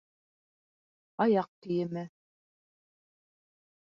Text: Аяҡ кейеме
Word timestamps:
Аяҡ 1.25 1.51
кейеме 1.65 2.03